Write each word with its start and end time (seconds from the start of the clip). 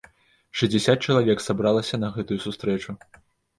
Шэсцьдзесят 0.61 1.03
чалавек 1.09 1.45
сабралася 1.47 2.01
на 2.03 2.11
гэтую 2.19 2.39
сустрэчу! 2.49 2.99